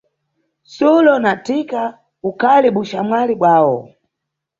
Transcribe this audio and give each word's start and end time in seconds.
Sulo 0.73 1.15
na 1.23 1.33
Thika 1.45 1.83
ukhali 2.29 2.67
buxamwali 2.75 3.33
bwawo. 3.39 3.77